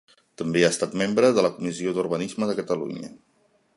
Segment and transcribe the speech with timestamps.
[0.41, 3.13] També ha estat membre de la Comissió d'Urbanisme de Catalunya.